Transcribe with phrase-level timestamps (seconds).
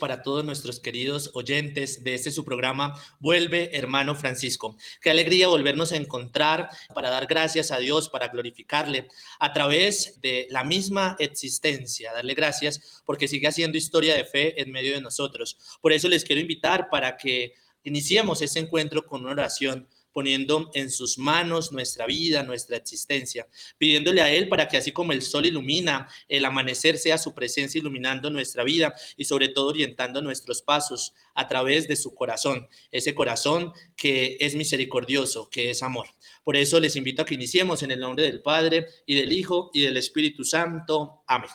[0.00, 4.76] para todos nuestros queridos oyentes de este su programa Vuelve Hermano Francisco.
[5.00, 9.06] Qué alegría volvernos a encontrar para dar gracias a Dios, para glorificarle
[9.38, 14.72] a través de la misma existencia, darle gracias porque sigue haciendo historia de fe en
[14.72, 15.56] medio de nosotros.
[15.80, 17.54] Por eso les quiero invitar para que
[17.84, 23.46] iniciemos ese encuentro con una oración poniendo en sus manos nuestra vida, nuestra existencia,
[23.78, 27.78] pidiéndole a Él para que así como el sol ilumina, el amanecer sea su presencia
[27.78, 33.14] iluminando nuestra vida y sobre todo orientando nuestros pasos a través de su corazón, ese
[33.14, 36.08] corazón que es misericordioso, que es amor.
[36.44, 39.70] Por eso les invito a que iniciemos en el nombre del Padre y del Hijo
[39.72, 41.22] y del Espíritu Santo.
[41.26, 41.50] Amén.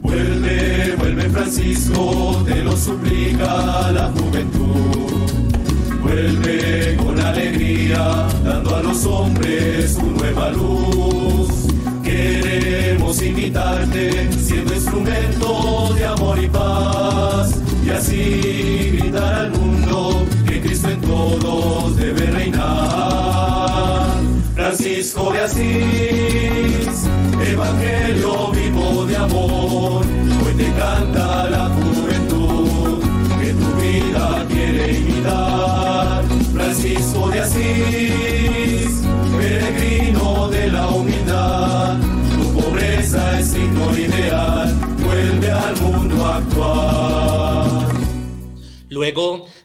[0.00, 5.15] Vuelve, vuelve Francisco, te lo suplica la juventud
[6.16, 11.68] Vuelve con alegría, dando a los hombres su nueva luz.
[12.02, 20.88] Queremos invitarte, siendo instrumento de amor y paz, y así gritar al mundo que Cristo
[20.88, 24.08] en todos debe reinar.
[24.54, 27.04] Francisco de Asís,
[27.46, 30.02] Evangelio vivo de amor,
[30.46, 31.95] hoy te canta la juventud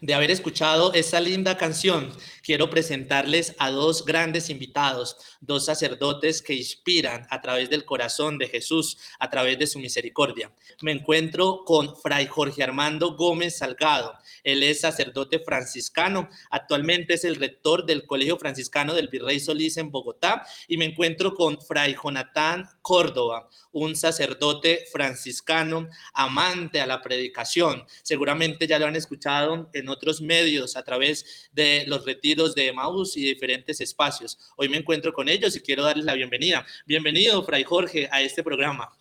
[0.01, 2.11] de haber escuchado esa linda canción,
[2.43, 8.47] quiero presentarles a dos grandes invitados, dos sacerdotes que inspiran a través del corazón de
[8.47, 10.51] Jesús, a través de su misericordia.
[10.81, 14.15] Me encuentro con Fray Jorge Armando Gómez Salgado.
[14.43, 19.91] Él es sacerdote franciscano, actualmente es el rector del Colegio Franciscano del Virrey Solís en
[19.91, 27.83] Bogotá y me encuentro con Fray Jonatán Córdoba, un sacerdote franciscano amante a la predicación.
[28.03, 33.17] Seguramente ya lo han escuchado en otros medios a través de los retiros de Maús
[33.17, 34.37] y diferentes espacios.
[34.57, 36.65] Hoy me encuentro con ellos y quiero darles la bienvenida.
[36.85, 38.91] Bienvenido, Fray Jorge, a este programa.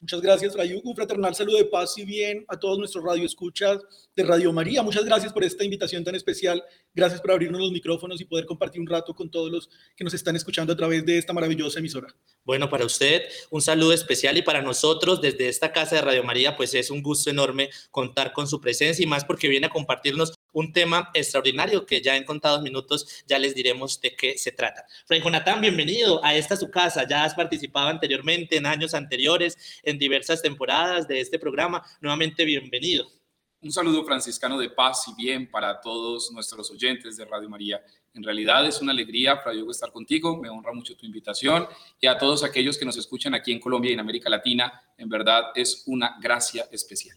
[0.00, 3.78] Muchas gracias, Fray Un fraternal saludo de paz y bien a todos nuestros radioescuchas
[4.16, 4.82] de Radio María.
[4.82, 6.62] Muchas gracias por esta invitación tan especial.
[6.94, 10.14] Gracias por abrirnos los micrófonos y poder compartir un rato con todos los que nos
[10.14, 12.14] están escuchando a través de esta maravillosa emisora.
[12.44, 16.56] Bueno, para usted un saludo especial y para nosotros desde esta casa de Radio María,
[16.56, 20.34] pues es un gusto enorme contar con su presencia y más porque viene a compartirnos
[20.52, 24.86] un tema extraordinario que ya en contados minutos ya les diremos de qué se trata.
[25.06, 27.08] Fray Jonathan, bienvenido a esta su casa.
[27.08, 31.82] Ya has participado anteriormente en años anteriores en diversas temporadas de este programa.
[32.00, 33.23] Nuevamente bienvenido.
[33.64, 37.82] Un saludo franciscano de paz y bien para todos nuestros oyentes de Radio María.
[38.12, 40.36] En realidad es una alegría, Fray Diego, estar contigo.
[40.36, 41.66] Me honra mucho tu invitación
[41.98, 44.82] y a todos aquellos que nos escuchan aquí en Colombia y en América Latina.
[44.98, 47.16] En verdad es una gracia especial.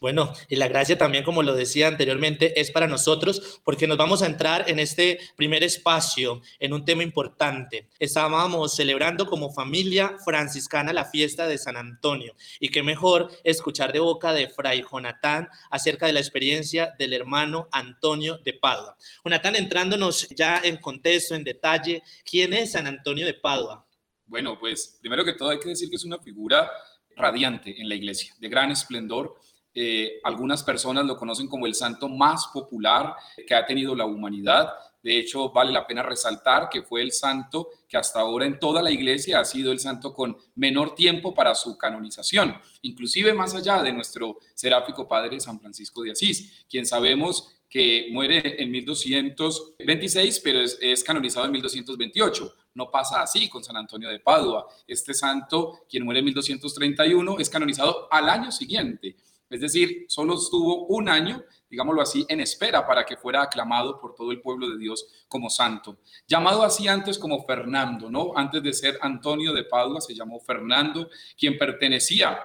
[0.00, 4.22] Bueno, y la gracia también, como lo decía anteriormente, es para nosotros porque nos vamos
[4.22, 7.88] a entrar en este primer espacio en un tema importante.
[7.98, 13.98] Estábamos celebrando como familia franciscana la fiesta de San Antonio y qué mejor escuchar de
[13.98, 18.96] boca de Fray Jonatán acerca de la experiencia del hermano Antonio de Padua.
[19.24, 23.84] Jonatán, entrándonos ya en contexto, en detalle, ¿quién es San Antonio de Padua?
[24.26, 26.70] Bueno, pues primero que todo hay que decir que es una figura
[27.16, 29.34] radiante en la iglesia, de gran esplendor
[29.80, 33.14] eh, algunas personas lo conocen como el santo más popular
[33.46, 34.72] que ha tenido la humanidad.
[35.00, 38.82] De hecho, vale la pena resaltar que fue el santo que hasta ahora en toda
[38.82, 43.80] la iglesia ha sido el santo con menor tiempo para su canonización, inclusive más allá
[43.80, 50.60] de nuestro seráfico padre San Francisco de Asís, quien sabemos que muere en 1226, pero
[50.60, 52.52] es, es, canonizado en 1228.
[52.74, 54.66] No pasa así con San Antonio de Padua.
[54.88, 59.14] Este santo, quien muere en 1231, es canonizado al año siguiente.
[59.50, 64.14] Es decir, solo estuvo un año, digámoslo así, en espera para que fuera aclamado por
[64.14, 65.98] todo el pueblo de Dios como santo.
[66.26, 68.32] Llamado así antes como Fernando, ¿no?
[68.36, 71.08] Antes de ser Antonio de Padua, se llamó Fernando,
[71.38, 72.38] quien pertenecía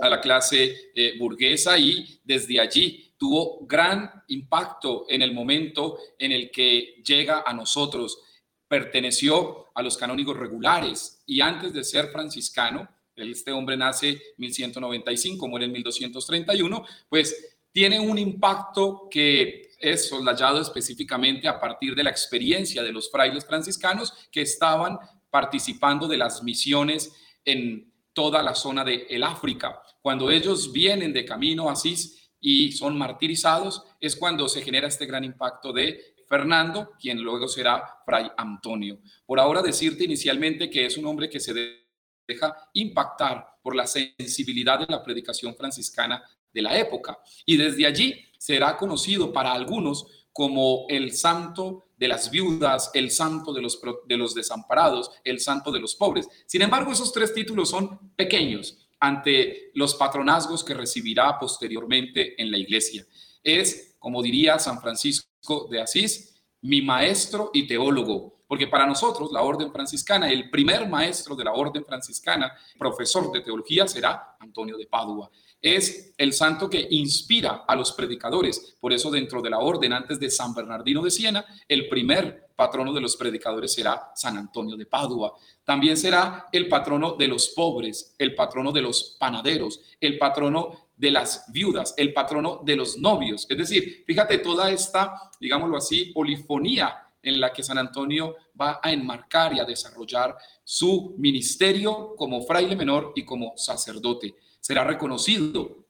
[0.00, 6.32] a la clase eh, burguesa y desde allí tuvo gran impacto en el momento en
[6.32, 8.20] el que llega a nosotros.
[8.68, 12.88] Perteneció a los canónigos regulares y antes de ser franciscano,
[13.30, 21.48] este hombre nace 1195, muere en 1231, pues tiene un impacto que es soslayado específicamente
[21.48, 24.98] a partir de la experiencia de los frailes franciscanos que estaban
[25.30, 27.12] participando de las misiones
[27.44, 29.82] en toda la zona de el África.
[30.00, 35.06] Cuando ellos vienen de camino a Asís y son martirizados, es cuando se genera este
[35.06, 38.98] gran impacto de Fernando, quien luego será Fray Antonio.
[39.26, 41.81] Por ahora decirte inicialmente que es un hombre que se
[42.26, 46.22] deja impactar por la sensibilidad de la predicación franciscana
[46.52, 47.18] de la época.
[47.46, 53.52] Y desde allí será conocido para algunos como el santo de las viudas, el santo
[53.52, 56.28] de los, de los desamparados, el santo de los pobres.
[56.46, 62.58] Sin embargo, esos tres títulos son pequeños ante los patronazgos que recibirá posteriormente en la
[62.58, 63.06] iglesia.
[63.42, 69.40] Es, como diría San Francisco de Asís, mi maestro y teólogo, porque para nosotros la
[69.40, 74.84] orden franciscana, el primer maestro de la orden franciscana, profesor de teología, será Antonio de
[74.84, 75.30] Padua
[75.62, 78.76] es el santo que inspira a los predicadores.
[78.80, 82.92] Por eso dentro de la orden, antes de San Bernardino de Siena, el primer patrono
[82.92, 85.34] de los predicadores será San Antonio de Padua.
[85.64, 91.12] También será el patrono de los pobres, el patrono de los panaderos, el patrono de
[91.12, 93.46] las viudas, el patrono de los novios.
[93.48, 98.92] Es decir, fíjate toda esta, digámoslo así, polifonía en la que San Antonio va a
[98.92, 105.86] enmarcar y a desarrollar su ministerio como fraile menor y como sacerdote será reconocido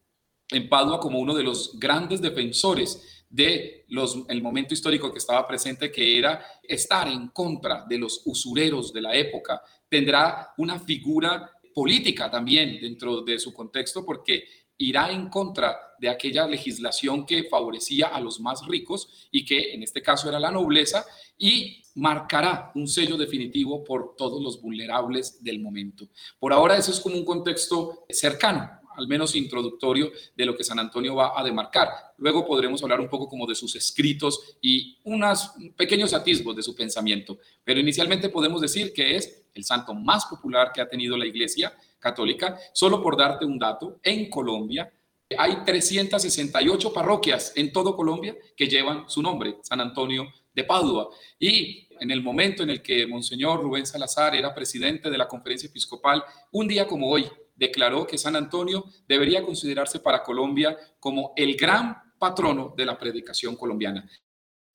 [0.50, 5.46] en Padua como uno de los grandes defensores de los, el momento histórico que estaba
[5.48, 9.62] presente, que era estar en contra de los usureros de la época.
[9.88, 14.44] Tendrá una figura política también dentro de su contexto, porque
[14.78, 19.82] irá en contra de aquella legislación que favorecía a los más ricos y que en
[19.82, 21.06] este caso era la nobleza
[21.38, 26.08] y marcará un sello definitivo por todos los vulnerables del momento.
[26.38, 30.78] Por ahora eso es como un contexto cercano, al menos introductorio de lo que San
[30.78, 31.88] Antonio va a demarcar.
[32.18, 36.74] Luego podremos hablar un poco como de sus escritos y unos pequeños atisbos de su
[36.74, 41.26] pensamiento, pero inicialmente podemos decir que es el santo más popular que ha tenido la
[41.26, 41.72] Iglesia
[42.02, 42.58] católica.
[42.74, 44.92] Solo por darte un dato, en Colombia
[45.38, 51.08] hay 368 parroquias en todo Colombia que llevan su nombre, San Antonio de Padua.
[51.38, 55.68] Y en el momento en el que Monseñor Rubén Salazar era presidente de la conferencia
[55.68, 61.56] episcopal, un día como hoy, declaró que San Antonio debería considerarse para Colombia como el
[61.56, 64.08] gran patrono de la predicación colombiana.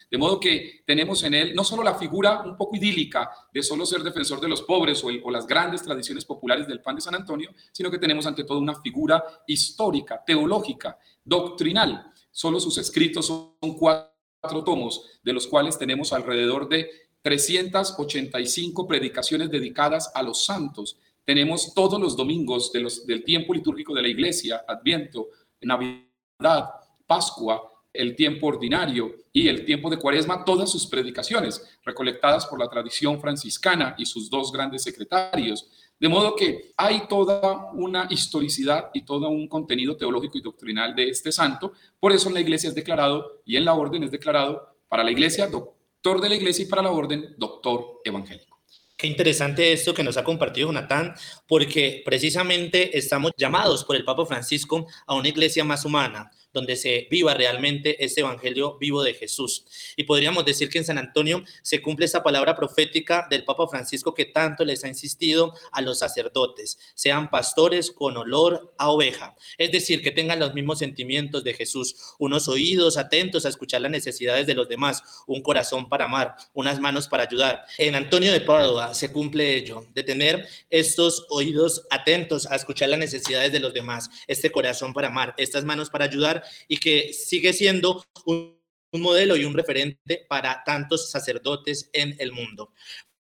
[0.09, 3.85] De modo que tenemos en él no solo la figura un poco idílica de solo
[3.85, 7.53] ser defensor de los pobres o, las grandes tradiciones populares del pan de San Antonio,
[7.73, 12.11] sino que tenemos ante todo una figura histórica, teológica, doctrinal.
[12.31, 16.89] Solo sus escritos son cuatro tomos, de los cuales tenemos alrededor de
[17.21, 20.97] 385 predicaciones dedicadas a los santos.
[21.25, 25.27] Tenemos todos los domingos de los, del tiempo litúrgico de la iglesia, Adviento,
[25.59, 26.69] Navidad,
[27.05, 32.69] Pascua, el tiempo ordinario y el tiempo de cuaresma, todas sus predicaciones, recolectadas por la
[32.69, 35.69] tradición franciscana y sus dos grandes secretarios.
[35.99, 41.09] De modo que hay toda una historicidad y todo un contenido teológico y doctrinal de
[41.09, 41.73] este santo.
[41.99, 45.11] Por eso en la iglesia es declarado y en la orden es declarado para la
[45.11, 48.57] iglesia doctor de la iglesia y para la orden doctor evangélico.
[48.97, 51.13] Qué interesante esto que nos ha compartido Jonathan,
[51.47, 57.07] porque precisamente estamos llamados por el Papa Francisco a una iglesia más humana, donde se
[57.11, 59.63] viva realmente este evangelio vivo de Jesús.
[59.95, 64.15] Y podríamos decir que en San Antonio se cumple esa palabra profética del Papa Francisco
[64.15, 69.71] que tanto les ha insistido a los sacerdotes, sean pastores con olor a oveja, es
[69.71, 74.47] decir, que tengan los mismos sentimientos de Jesús, unos oídos atentos a escuchar las necesidades
[74.47, 77.65] de los demás, un corazón para amar, unas manos para ayudar.
[77.77, 82.99] En Antonio de Padua se cumple ello, de tener estos oídos atentos a escuchar las
[82.99, 87.53] necesidades de los demás, este corazón para amar, estas manos para ayudar y que sigue
[87.53, 88.57] siendo un,
[88.93, 92.73] modelo y un referente para tantos sacerdotes en el mundo.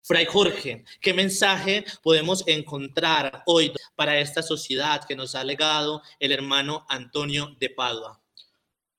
[0.04, 6.32] Fray Jorge, ¿qué mensaje podemos encontrar hoy para esta sociedad que nos ha legado el
[6.32, 8.22] hermano Antonio de Padua?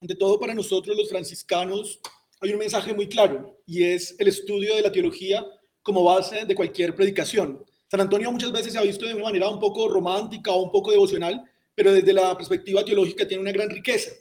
[0.00, 2.00] Ante todo, para nosotros los franciscanos
[2.40, 5.44] hay un mensaje muy claro y es el estudio de la teología
[5.82, 7.64] como base de cualquier predicación.
[7.90, 10.70] San Antonio muchas veces se ha visto de una manera un poco romántica o un
[10.72, 14.12] poco devocional, pero desde la perspectiva teológica tiene una gran riqueza,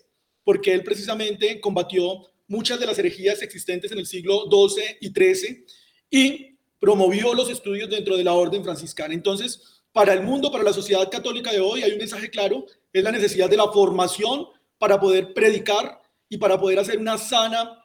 [0.43, 5.65] porque él precisamente combatió muchas de las herejías existentes en el siglo XII y XIII
[6.09, 9.13] y promovió los estudios dentro de la orden franciscana.
[9.13, 13.03] Entonces, para el mundo, para la sociedad católica de hoy, hay un mensaje claro, es
[13.03, 17.83] la necesidad de la formación para poder predicar y para poder hacer una sana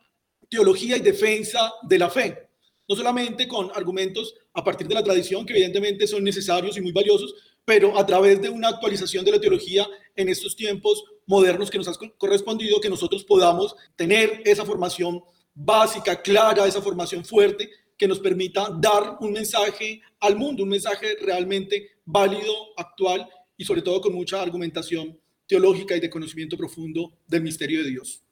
[0.49, 2.49] teología y defensa de la fe.
[2.89, 6.93] No solamente con argumentos a partir de la tradición, que evidentemente son necesarios y muy
[6.93, 7.35] valiosos,
[7.69, 11.87] pero a través de una actualización de la teología en estos tiempos modernos que nos
[11.87, 15.23] ha correspondido, que nosotros podamos tener esa formación
[15.53, 21.17] básica, clara, esa formación fuerte que nos permita dar un mensaje al mundo, un mensaje
[21.21, 27.43] realmente válido, actual y sobre todo con mucha argumentación teológica y de conocimiento profundo del
[27.43, 28.25] misterio de Dios.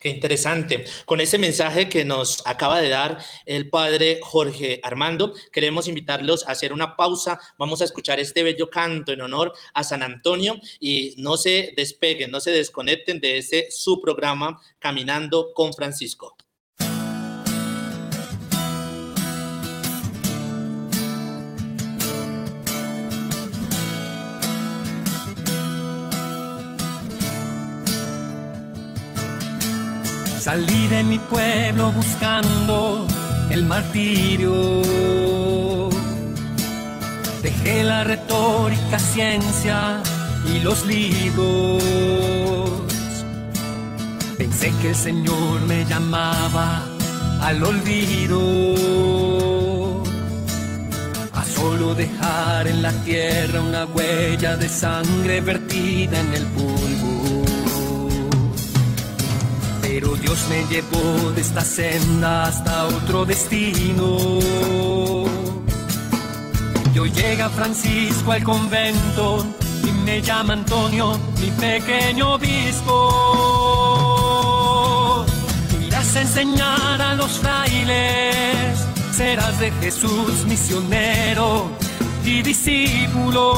[0.00, 0.84] Qué interesante.
[1.06, 6.52] Con ese mensaje que nos acaba de dar el padre Jorge Armando, queremos invitarlos a
[6.52, 7.40] hacer una pausa.
[7.58, 12.30] Vamos a escuchar este bello canto en honor a San Antonio y no se despeguen,
[12.30, 16.37] no se desconecten de ese su programa Caminando con Francisco.
[30.48, 33.06] Salí de mi pueblo buscando
[33.50, 34.80] el martirio.
[37.42, 40.02] Dejé la retórica, ciencia
[40.50, 41.82] y los libros.
[44.38, 46.82] Pensé que el Señor me llamaba
[47.42, 48.40] al olvido.
[51.34, 56.87] A solo dejar en la tierra una huella de sangre vertida en el polvo.
[60.16, 64.38] Dios me llevó de esta senda hasta otro destino.
[66.92, 69.46] Yo llega Francisco al convento
[69.84, 72.94] y me llama Antonio, mi pequeño obispo.
[75.86, 78.78] Irás a enseñar a los frailes,
[79.12, 81.70] serás de Jesús misionero
[82.24, 83.54] y discípulo.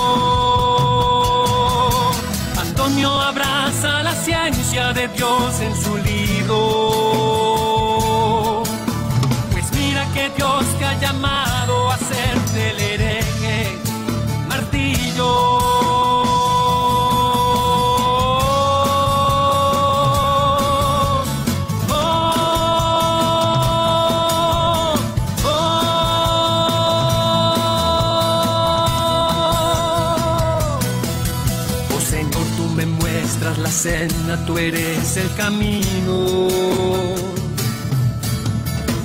[2.58, 6.29] Antonio abraza la ciencia de Dios en su libro.
[9.52, 11.49] Pues mira que Dios te ha llamado
[33.80, 36.48] senda, tú eres el camino.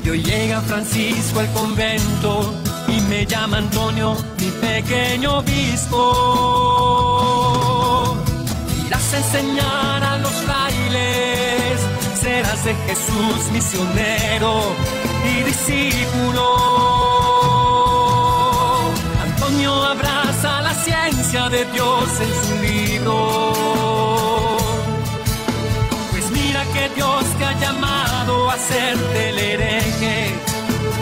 [0.03, 2.53] Y hoy llega Francisco al convento
[2.89, 6.01] y me llama Antonio, mi pequeño obispo.
[8.85, 11.79] Irás a enseñar a los frailes,
[12.21, 14.75] serás de Jesús misionero
[15.23, 16.45] y discípulo.
[19.23, 24.14] Antonio abraza la ciencia de Dios en su libro.
[27.45, 30.33] Ha llamado a ser del hereje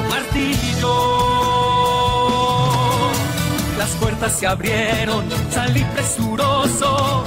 [0.09, 0.91] martillo.
[3.77, 7.23] Las puertas se abrieron, salí presuroso.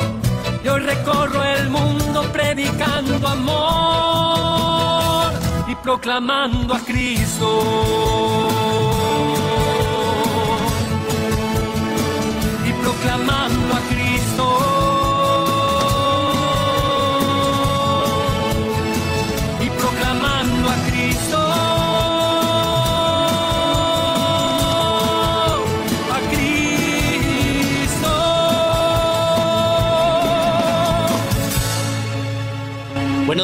[0.62, 5.32] Y hoy recorro el mundo predicando amor
[5.68, 7.48] y proclamando a Cristo.
[12.68, 14.05] Y proclamando a Cristo.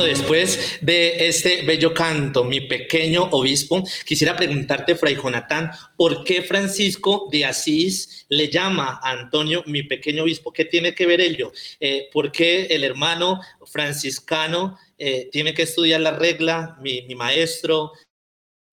[0.04, 7.28] Después de este bello canto, mi pequeño obispo, quisiera preguntarte, Fray Jonatán, ¿por qué Francisco
[7.30, 10.52] de Asís le llama a Antonio mi pequeño obispo?
[10.52, 11.52] ¿Qué tiene que ver ello?
[11.78, 17.92] Eh, ¿Por qué el hermano franciscano eh, tiene que estudiar la regla, mi, maestro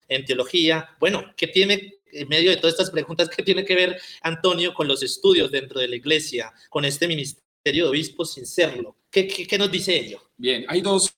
[0.08, 0.96] en teología?
[0.98, 4.88] Bueno, ¿qué tiene en medio de todas estas preguntas, qué tiene que ver Antonio con
[4.88, 8.96] los estudios dentro de la iglesia, con este ministerio de obispo sin serlo?
[9.10, 10.30] ¿Qué, qué, qué nos dice ello?
[10.36, 11.14] Bien, hay dos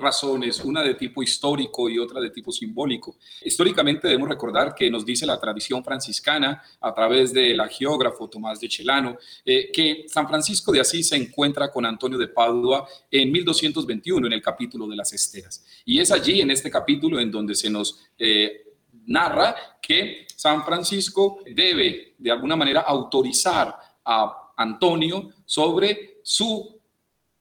[0.00, 3.16] razones, una de tipo histórico y otra de tipo simbólico.
[3.44, 8.68] Históricamente debemos recordar que nos dice la tradición franciscana a través del geógrafo Tomás de
[8.68, 14.26] Chelano eh, que San Francisco de Asís se encuentra con Antonio de Padua en 1221
[14.26, 15.64] en el capítulo de las esteras.
[15.84, 18.74] Y es allí en este capítulo en donde se nos eh,
[19.06, 26.77] narra que San Francisco debe de alguna manera autorizar a Antonio sobre su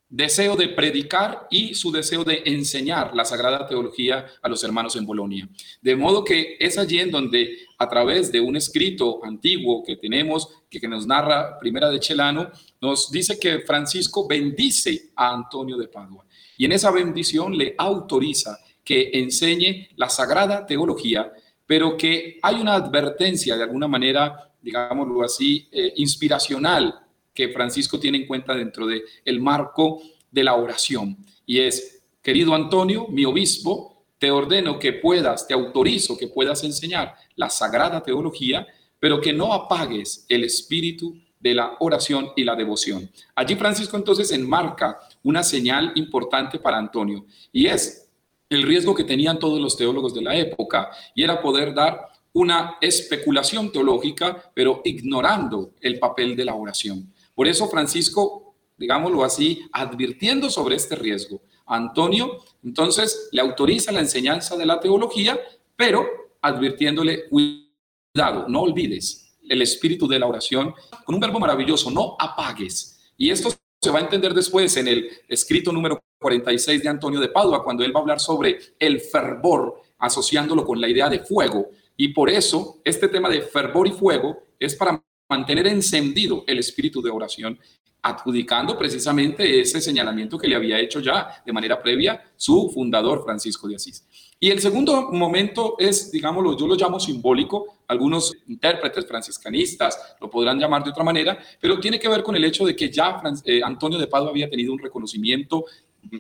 [0.10, 5.06] deseo de predicar y su deseo de enseñar la sagrada teología a los hermanos en
[5.06, 5.50] Bolonia.
[5.82, 10.48] De modo que es allí en donde a través de un escrito antiguo que tenemos,
[10.70, 12.50] que, nos narra Primera de Chelano,
[12.82, 16.26] nos dice que Francisco bendice a Antonio de Padua
[16.58, 21.32] y en esa bendición le autoriza que enseñe la sagrada teología,
[21.66, 27.07] pero que hay una advertencia de alguna manera, digámoslo así, eh, inspiracional
[27.38, 30.02] que Francisco tiene en cuenta dentro del el marco
[30.32, 31.16] de la oración.
[31.46, 37.14] Y es, querido Antonio, mi obispo, te ordeno que puedas, te autorizo que puedas enseñar
[37.36, 38.66] la sagrada teología,
[39.00, 43.08] pero que no apagues el espíritu de la oración y la devoción.
[43.36, 48.10] Allí Francisco entonces enmarca una señal importante para Antonio y es
[48.50, 52.78] el riesgo que tenían todos los teólogos de la época y era poder dar una
[52.82, 57.14] especulación teológica, pero ignorando el papel de la oración.
[57.38, 64.58] Por eso Francisco, digámoslo así, advirtiendo sobre este riesgo, Antonio entonces le autoriza la enseñanza
[64.58, 65.40] de la teología,
[65.76, 66.04] pero
[66.42, 70.74] advirtiéndole, cuidado, no olvides el espíritu de la oración
[71.06, 72.98] con un verbo maravilloso, no apagues.
[73.18, 77.30] Y esto se va a entender después en el escrito número 46 de Antonio de
[77.30, 81.70] Padua, cuando él va a hablar sobre el fervor, asociándolo con la idea de fuego.
[81.96, 87.02] Y por eso este tema de fervor y fuego es para mantener encendido el espíritu
[87.02, 87.60] de oración,
[88.02, 93.68] adjudicando precisamente ese señalamiento que le había hecho ya de manera previa su fundador Francisco
[93.68, 94.06] de Asís.
[94.40, 100.60] Y el segundo momento es, digámoslo, yo lo llamo simbólico, algunos intérpretes franciscanistas lo podrán
[100.60, 103.62] llamar de otra manera, pero tiene que ver con el hecho de que ya eh,
[103.64, 105.66] Antonio de Padua había tenido un reconocimiento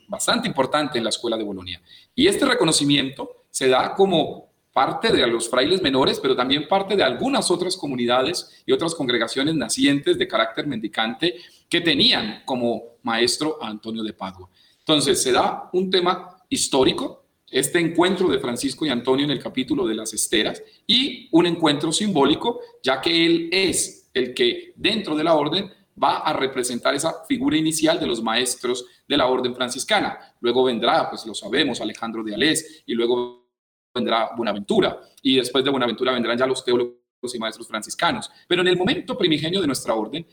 [0.07, 1.81] bastante importante en la escuela de Bolonia.
[2.15, 4.46] Y este reconocimiento se da como
[4.77, 9.55] parte de los frailes menores, pero también parte de algunas otras comunidades y otras congregaciones
[9.55, 11.33] nacientes de carácter mendicante
[11.67, 14.47] que tenían como maestro a Antonio de Padua.
[14.77, 19.87] Entonces, se da un tema histórico, este encuentro de Francisco y Antonio en el capítulo
[19.87, 25.23] de las esteras y un encuentro simbólico, ya que él es el que dentro de
[25.23, 30.35] la orden va a representar esa figura inicial de los maestros de la orden franciscana.
[30.39, 33.46] Luego vendrá, pues lo sabemos, Alejandro de Alés y luego
[33.97, 36.95] vendrá Buenaventura y después de Buenaventura vendrán ya los teólogos
[37.33, 38.31] y maestros franciscanos.
[38.47, 40.25] Pero en el momento primigenio de nuestra orden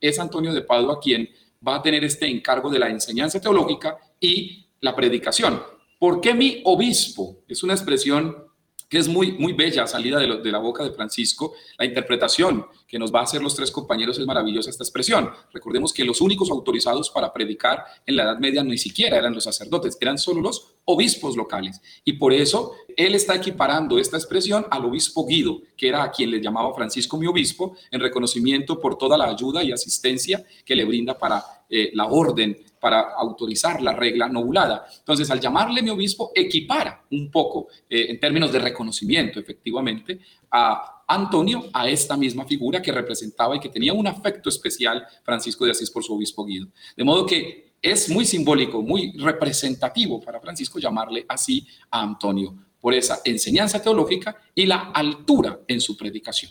[0.00, 1.28] es Antonio de Padua quien
[1.66, 5.60] va a tener este encargo de la enseñanza teológica y la predicación.
[5.98, 7.38] ¿Por qué mi obispo?
[7.48, 8.46] Es una expresión
[8.88, 11.54] que es muy, muy bella, salida de, la boca de Francisco.
[11.76, 15.30] La interpretación que nos va a hacer los tres compañeros es maravillosa esta expresión.
[15.52, 19.44] Recordemos que los únicos autorizados para predicar en la Edad Media ni siquiera eran los
[19.44, 21.80] sacerdotes, eran solo los obispos locales.
[22.04, 26.30] Y por eso él está equiparando esta expresión al obispo Guido, que era a quien
[26.30, 30.84] le llamaba Francisco mi obispo, en reconocimiento por toda la ayuda y asistencia que le
[30.84, 34.86] brinda para eh, la orden para autorizar la regla nobulada.
[34.98, 41.02] Entonces, al llamarle mi obispo, equipara un poco, eh, en términos de reconocimiento, efectivamente, a
[41.08, 45.72] Antonio a esta misma figura que representaba y que tenía un afecto especial Francisco de
[45.72, 46.68] Asís por su obispo Guido.
[46.96, 52.94] De modo que es muy simbólico, muy representativo para Francisco llamarle así a Antonio por
[52.94, 56.50] esa enseñanza teológica y la altura en su predicación.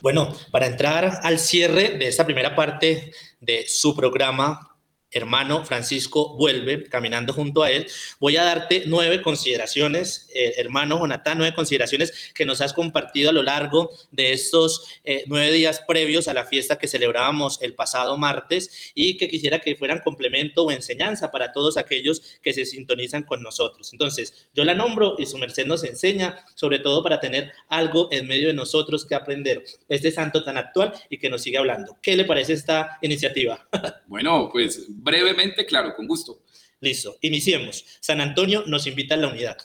[0.00, 4.69] Bueno, para entrar al cierre de esta primera parte de su programa,
[5.10, 7.86] hermano Francisco vuelve caminando junto a él,
[8.18, 13.32] voy a darte nueve consideraciones, eh, hermano Jonathan, nueve consideraciones que nos has compartido a
[13.32, 18.16] lo largo de estos eh, nueve días previos a la fiesta que celebrábamos el pasado
[18.16, 23.22] martes y que quisiera que fueran complemento o enseñanza para todos aquellos que se sintonizan
[23.24, 23.92] con nosotros.
[23.92, 28.26] Entonces, yo la nombro y su merced nos enseña, sobre todo para tener algo en
[28.26, 29.64] medio de nosotros que aprender.
[29.88, 31.98] Este santo tan actual y que nos sigue hablando.
[32.02, 33.68] ¿Qué le parece esta iniciativa?
[34.10, 36.42] Bueno, pues brevemente, claro, con gusto.
[36.80, 37.84] Listo, iniciemos.
[38.00, 39.56] San Antonio nos invita a la unidad.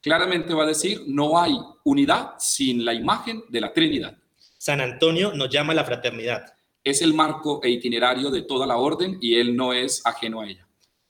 [0.00, 1.52] Claramente va a decir, no hay
[1.84, 4.16] unidad sin la imagen de la Trinidad.
[4.58, 6.54] San Antonio nos llama a la fraternidad.
[6.82, 10.48] Es el marco e itinerario de toda la orden y él no es ajeno a
[10.48, 10.66] ella.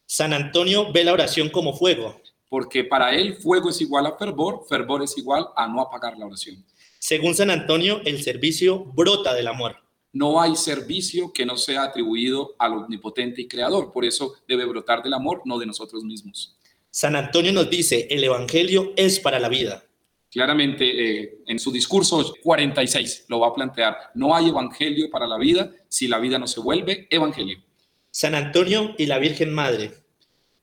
[0.07, 2.21] San Antonio ve la oración como fuego.
[2.51, 6.27] Porque para él fuego es igual a fervor, fervor es igual a no apagar la
[6.27, 6.65] oración.
[6.99, 9.77] Según San Antonio, el servicio brota del amor.
[10.13, 13.93] No hay servicio que no sea atribuido al omnipotente y creador.
[13.93, 16.57] Por eso debe brotar del amor, no de nosotros mismos.
[16.91, 19.85] San Antonio nos dice, el Evangelio es para la vida.
[20.31, 20.85] Claramente
[21.23, 23.97] eh, en su discurso 46 lo va a plantear.
[24.15, 27.59] No hay Evangelio para la vida si la vida no se vuelve Evangelio.
[28.11, 29.93] San Antonio y la Virgen Madre.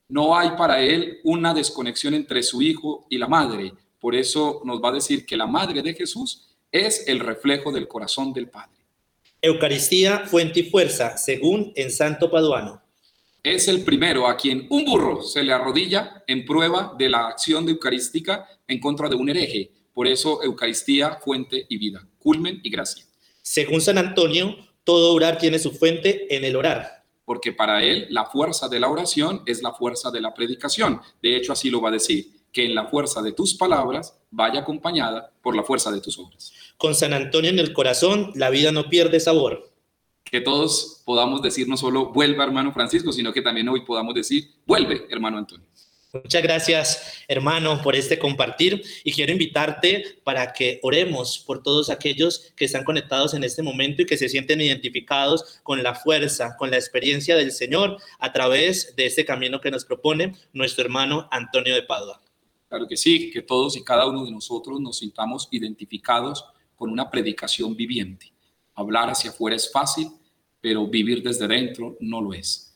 [0.08, 3.72] No hay para él una desconexión entre su hijo y la madre.
[4.00, 7.88] Por eso nos va a decir que la madre de Jesús es el reflejo del
[7.88, 8.77] corazón del Padre.
[9.40, 12.82] Eucaristía, fuente y fuerza, según en Santo Paduano.
[13.44, 17.64] Es el primero a quien un burro se le arrodilla en prueba de la acción
[17.64, 19.70] de eucarística en contra de un hereje.
[19.94, 23.04] Por eso, Eucaristía, fuente y vida, culmen y gracia.
[23.40, 27.04] Según San Antonio, todo orar tiene su fuente en el orar.
[27.24, 31.00] Porque para él la fuerza de la oración es la fuerza de la predicación.
[31.22, 34.60] De hecho, así lo va a decir, que en la fuerza de tus palabras vaya
[34.60, 38.72] acompañada por la fuerza de tus obras con San Antonio en el corazón, la vida
[38.72, 39.70] no pierde sabor.
[40.24, 44.48] Que todos podamos decir no solo vuelva hermano Francisco, sino que también hoy podamos decir
[44.64, 45.66] vuelve hermano Antonio.
[46.12, 52.52] Muchas gracias, hermano, por este compartir y quiero invitarte para que oremos por todos aquellos
[52.56, 56.70] que están conectados en este momento y que se sienten identificados con la fuerza, con
[56.70, 61.74] la experiencia del Señor a través de este camino que nos propone nuestro hermano Antonio
[61.74, 62.22] de Padua.
[62.68, 66.44] Claro que sí, que todos y cada uno de nosotros nos sintamos identificados
[66.78, 68.32] con una predicación viviente.
[68.74, 70.08] Hablar hacia afuera es fácil,
[70.62, 72.68] pero vivir desde dentro no lo es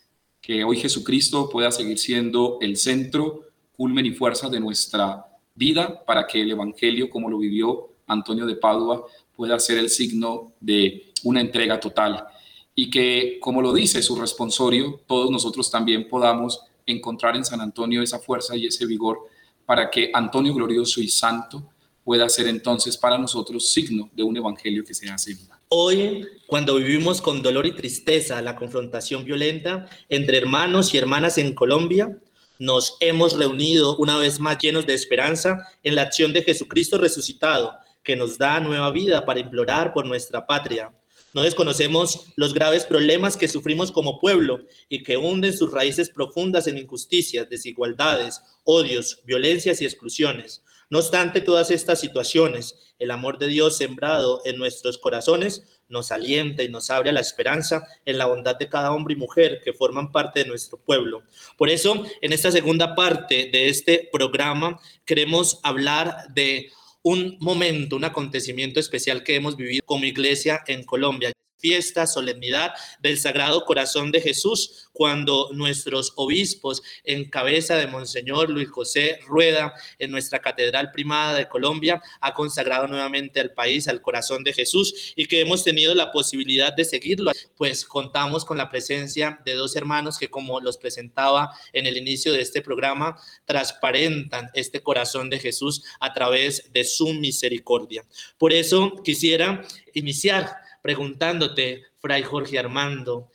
[0.42, 3.44] que hoy Jesucristo pueda seguir siendo el centro,
[3.76, 8.56] culmen y fuerza de nuestra vida para que el Evangelio, como lo vivió Antonio de
[8.56, 12.26] Padua, pueda ser el signo de una entrega total.
[12.74, 18.02] Y que, como lo dice su responsorio, todos nosotros también podamos encontrar en San Antonio
[18.02, 19.20] esa fuerza y ese vigor
[19.64, 21.70] para que Antonio glorioso y santo
[22.04, 25.60] pueda ser entonces para nosotros signo de un evangelio que se hace vida.
[25.68, 31.54] Hoy, cuando vivimos con dolor y tristeza la confrontación violenta entre hermanos y hermanas en
[31.54, 32.18] Colombia,
[32.58, 37.72] nos hemos reunido una vez más llenos de esperanza en la acción de Jesucristo resucitado,
[38.02, 40.92] que nos da nueva vida para implorar por nuestra patria.
[41.34, 46.66] No desconocemos los graves problemas que sufrimos como pueblo y que hunden sus raíces profundas
[46.66, 50.62] en injusticias, desigualdades, odios, violencias y exclusiones.
[50.92, 56.64] No obstante todas estas situaciones, el amor de Dios sembrado en nuestros corazones nos alienta
[56.64, 59.72] y nos abre a la esperanza en la bondad de cada hombre y mujer que
[59.72, 61.22] forman parte de nuestro pueblo.
[61.56, 68.04] Por eso, en esta segunda parte de este programa, queremos hablar de un momento, un
[68.04, 74.20] acontecimiento especial que hemos vivido como iglesia en Colombia fiesta, solemnidad del Sagrado Corazón de
[74.20, 81.34] Jesús, cuando nuestros obispos, en cabeza de Monseñor Luis José Rueda, en nuestra Catedral Primada
[81.34, 85.94] de Colombia, ha consagrado nuevamente al país, al corazón de Jesús, y que hemos tenido
[85.94, 90.76] la posibilidad de seguirlo, pues contamos con la presencia de dos hermanos que, como los
[90.76, 96.82] presentaba en el inicio de este programa, transparentan este corazón de Jesús a través de
[96.82, 98.04] su misericordia.
[98.36, 103.30] Por eso quisiera iniciar preguntándote, Fray Jorge Armando,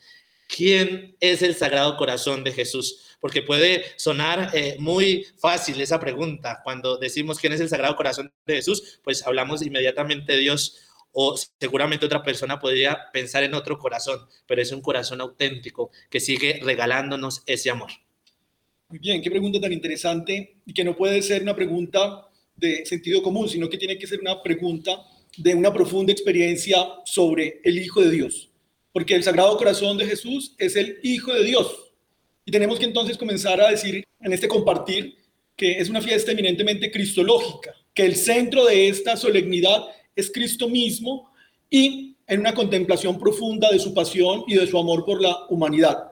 [0.47, 3.17] ¿quién es el Sagrado Corazón de Jesús?
[3.19, 6.61] Porque puede sonar eh, muy fácil esa pregunta.
[6.63, 10.83] Cuando decimos quién es el Sagrado Corazón de Jesús, pues hablamos inmediatamente de Dios
[11.19, 16.19] o seguramente otra persona podría pensar en otro corazón, pero es un corazón auténtico que
[16.19, 17.89] sigue regalándonos ese amor.
[18.89, 23.23] Muy bien, qué pregunta tan interesante y que no puede ser una pregunta de sentido
[23.23, 25.03] común, sino que tiene que ser una pregunta
[25.37, 28.49] de una profunda experiencia sobre el Hijo de Dios,
[28.91, 31.91] porque el Sagrado Corazón de Jesús es el Hijo de Dios.
[32.45, 35.15] Y tenemos que entonces comenzar a decir en este compartir
[35.55, 41.31] que es una fiesta eminentemente cristológica, que el centro de esta solemnidad es Cristo mismo
[41.69, 46.11] y en una contemplación profunda de su pasión y de su amor por la humanidad.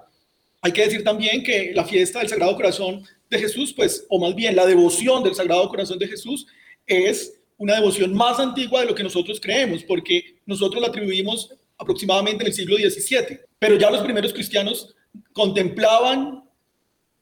[0.62, 4.34] Hay que decir también que la fiesta del Sagrado Corazón de Jesús, pues, o más
[4.34, 6.48] bien la devoción del Sagrado Corazón de Jesús,
[6.88, 12.44] es una devoción más antigua de lo que nosotros creemos, porque nosotros la atribuimos aproximadamente
[12.44, 14.96] en el siglo XVII, pero ya los primeros cristianos
[15.34, 16.44] contemplaban,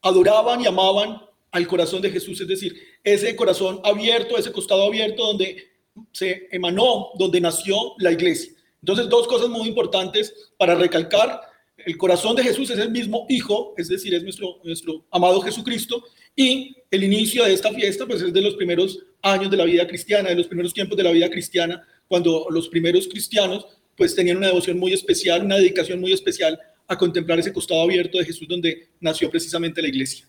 [0.01, 5.23] adoraban y amaban al corazón de Jesús, es decir, ese corazón abierto, ese costado abierto
[5.25, 5.71] donde
[6.11, 8.51] se emanó, donde nació la iglesia.
[8.81, 11.39] Entonces, dos cosas muy importantes para recalcar.
[11.85, 16.03] El corazón de Jesús es el mismo Hijo, es decir, es nuestro, nuestro amado Jesucristo,
[16.35, 19.87] y el inicio de esta fiesta pues es de los primeros años de la vida
[19.87, 23.65] cristiana, de los primeros tiempos de la vida cristiana, cuando los primeros cristianos
[23.95, 28.17] pues tenían una devoción muy especial, una dedicación muy especial a contemplar ese costado abierto
[28.17, 30.27] de Jesús donde nació precisamente la iglesia.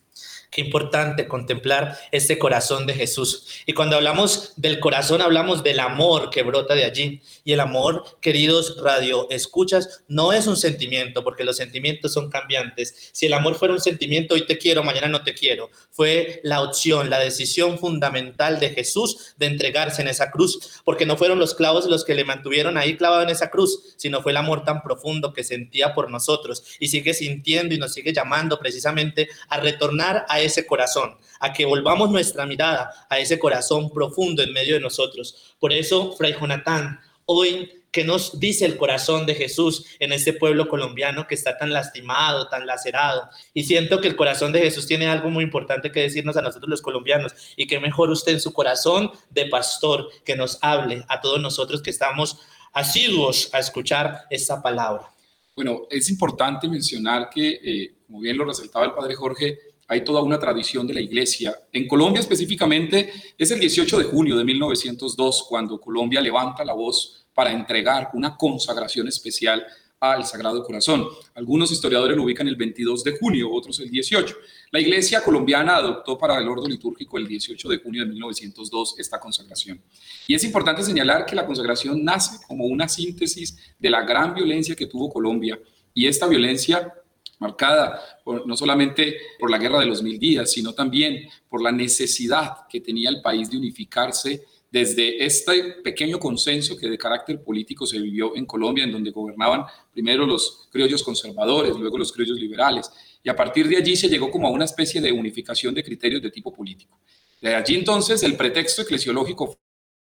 [0.55, 3.49] Qué importante contemplar este corazón de Jesús.
[3.67, 7.21] Y cuando hablamos del corazón, hablamos del amor que brota de allí.
[7.43, 13.11] Y el amor, queridos radio escuchas, no es un sentimiento, porque los sentimientos son cambiantes.
[13.11, 15.71] Si el amor fuera un sentimiento, hoy te quiero, mañana no te quiero.
[15.91, 21.17] Fue la opción, la decisión fundamental de Jesús de entregarse en esa cruz, porque no
[21.17, 24.37] fueron los clavos los que le mantuvieron ahí clavado en esa cruz, sino fue el
[24.37, 29.29] amor tan profundo que sentía por nosotros y sigue sintiendo y nos sigue llamando precisamente
[29.49, 34.53] a retornar a ese corazón, a que volvamos nuestra mirada a ese corazón profundo en
[34.53, 35.55] medio de nosotros.
[35.59, 40.69] Por eso, Fray Jonatán, hoy que nos dice el corazón de Jesús en este pueblo
[40.69, 43.31] colombiano que está tan lastimado, tan lacerado.
[43.55, 46.69] Y siento que el corazón de Jesús tiene algo muy importante que decirnos a nosotros
[46.69, 51.21] los colombianos y que mejor usted en su corazón de pastor que nos hable a
[51.21, 52.41] todos nosotros que estamos
[52.73, 55.15] asiduos a escuchar esta palabra.
[55.55, 59.57] Bueno, es importante mencionar que, eh, como bien lo resaltaba el padre Jorge,
[59.95, 61.57] hay toda una tradición de la iglesia.
[61.73, 67.27] En Colombia específicamente es el 18 de junio de 1902 cuando Colombia levanta la voz
[67.33, 69.65] para entregar una consagración especial
[70.01, 71.07] al Sagrado Corazón.
[71.35, 74.37] Algunos historiadores lo ubican el 22 de junio, otros el 18.
[74.73, 79.21] La Iglesia colombiana adoptó para el orden litúrgico el 18 de junio de 1902 esta
[79.21, 79.81] consagración.
[80.27, 84.75] Y es importante señalar que la consagración nace como una síntesis de la gran violencia
[84.75, 85.57] que tuvo Colombia
[85.95, 86.93] y esta violencia
[87.39, 88.01] marcada
[88.47, 92.81] no solamente por la guerra de los mil días, sino también por la necesidad que
[92.81, 94.45] tenía el país de unificarse
[94.75, 99.65] desde este pequeño consenso que de carácter político se vivió en Colombia, en donde gobernaban
[99.93, 102.91] primero los criollos conservadores, luego los criollos liberales,
[103.23, 106.21] y a partir de allí se llegó como a una especie de unificación de criterios
[106.23, 106.99] de tipo político.
[107.41, 109.57] De allí entonces el pretexto eclesiológico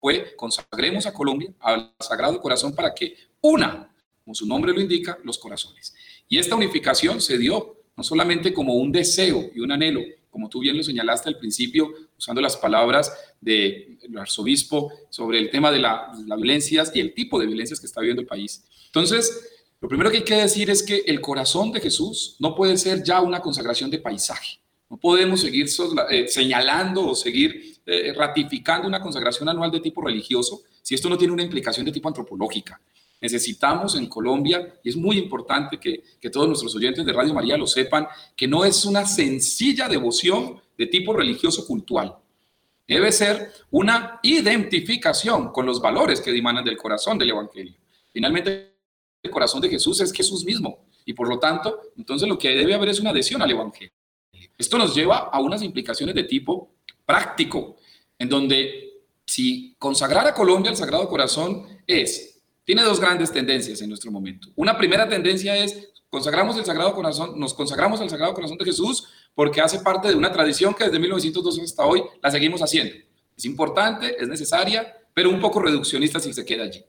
[0.01, 3.94] fue consagremos a Colombia al Sagrado Corazón para que una,
[4.25, 5.95] como su nombre lo indica, los corazones.
[6.29, 10.61] Y esta unificación se dio no solamente como un deseo y un anhelo, como tú
[10.61, 16.17] bien lo señalaste al principio, usando las palabras del arzobispo sobre el tema de, las
[16.37, 18.65] violencias y el tipo de violencias que está viviendo el país.
[18.87, 19.49] Entonces,
[19.81, 23.05] lo primero que hay que decir es que el corazón de Jesús no puede ser
[23.05, 24.59] ya una consagración de paisaje.
[24.91, 25.69] No podemos seguir
[26.11, 31.19] eh, señalando o seguir eh, ratificando una consagración anual de tipo religioso si esto no
[31.19, 32.81] tiene una implicación de tipo antropológica.
[33.25, 37.67] Necesitamos en Colombia, y es muy importante que, todos nuestros oyentes de Radio María lo
[37.67, 38.07] sepan,
[38.37, 42.19] que no es una sencilla devoción de tipo religioso cultural.
[42.87, 47.73] Debe ser una identificación con los valores que dimanan del corazón del Evangelio.
[48.13, 48.75] Finalmente,
[49.23, 50.85] el corazón de Jesús es Jesús mismo.
[51.07, 53.95] Y por lo tanto, entonces lo que debe haber es una adhesión al Evangelio.
[54.59, 56.75] Esto nos lleva a unas implicaciones de tipo
[57.07, 57.77] práctico,
[58.19, 62.34] en donde si consagrar a Colombia al Sagrado Corazón es
[62.65, 64.49] tiene dos grandes tendencias en nuestro momento.
[64.57, 69.09] Una primera tendencia es consagramos el Sagrado Corazón, nos consagramos al Sagrado Corazón de Jesús
[69.35, 72.95] porque hace parte de una tradición que desde 1912 hasta hoy la seguimos haciendo.
[73.37, 76.85] Es importante, es necesaria, pero un poco reduccionista si se queda allí.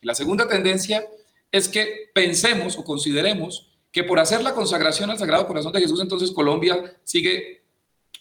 [0.00, 1.04] la segunda tendencia
[1.52, 6.00] es que pensemos o consideremos que por hacer la consagración al Sagrado Corazón de Jesús,
[6.00, 7.64] entonces Colombia sigue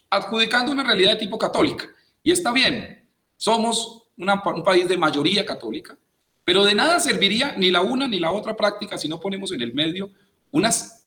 [0.10, 1.88] adjudicando una realidad de tipo católica.
[2.24, 5.98] Y está bien, somos un país de mayoría católica,
[6.50, 9.62] pero de nada serviría ni la una ni la otra práctica si no ponemos en
[9.62, 10.10] el medio
[10.50, 11.06] unas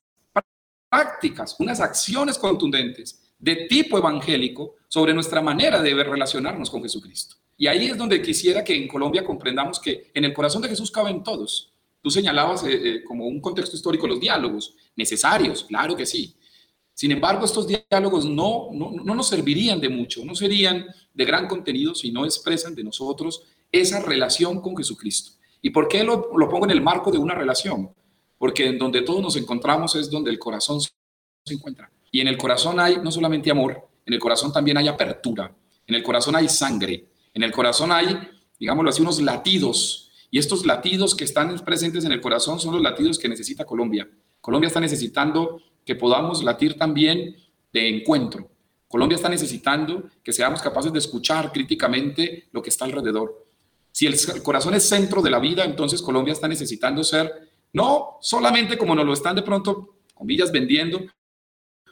[0.88, 7.34] prácticas, unas acciones contundentes de tipo evangélico sobre nuestra manera de relacionarnos con Jesucristo.
[7.56, 10.92] Y ahí es donde quisiera que en Colombia comprendamos que en el corazón de Jesús
[10.92, 11.72] caben todos.
[12.00, 16.36] Tú señalabas eh, eh, como un contexto histórico los diálogos necesarios, claro que sí.
[16.94, 21.48] Sin embargo, estos diálogos no, no, no nos servirían de mucho, no serían de gran
[21.48, 25.32] contenido si no expresan de nosotros esa relación con Jesucristo.
[25.62, 27.90] ¿Y por qué lo, pongo en el marco de una relación?
[28.36, 30.92] Porque en donde todos nos encontramos es donde el corazón se
[31.48, 31.90] encuentra.
[32.10, 35.54] Y en el corazón hay no solamente amor, en el corazón también hay apertura,
[35.86, 38.18] en el corazón hay sangre, en el corazón hay,
[38.58, 40.10] digámoslo así, unos latidos.
[40.30, 44.08] Y estos latidos que están presentes en el corazón son los latidos que necesita Colombia.
[44.40, 47.36] Colombia está necesitando que podamos latir también
[47.72, 48.50] de encuentro.
[48.88, 53.46] Colombia está necesitando que seamos capaces de escuchar críticamente lo que está alrededor.
[53.92, 58.76] Si el corazón es centro de la vida, entonces Colombia está necesitando ser no solamente
[58.76, 61.00] como nos lo están de pronto, comillas, vendiendo,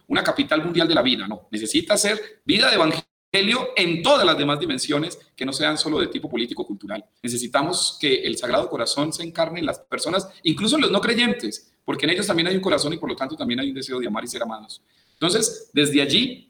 [0.06, 4.36] una capital mundial de la vida, no, necesita ser vida de evangelio en todas las
[4.36, 7.04] demás dimensiones que no sean solo de tipo político-cultural.
[7.22, 11.72] Necesitamos que el Sagrado Corazón se encarne en las personas, incluso en los no creyentes,
[11.84, 14.00] porque en ellos también hay un corazón y por lo tanto también hay un deseo
[14.00, 14.82] de amar y ser amados.
[15.12, 16.49] Entonces, desde allí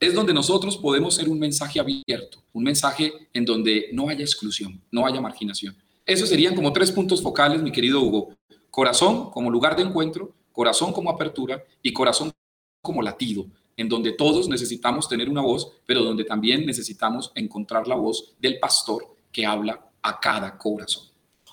[0.00, 4.80] es donde nosotros podemos ser un mensaje abierto, un mensaje en donde no haya exclusión,
[4.90, 5.76] no haya marginación.
[6.06, 8.34] Esos serían como tres puntos focales, mi querido Hugo.
[8.70, 12.32] Corazón como lugar de encuentro, corazón como apertura y corazón
[12.80, 17.94] como latido, en donde todos necesitamos tener una voz, pero donde también necesitamos encontrar la
[17.94, 21.09] voz del pastor que habla a cada corazón.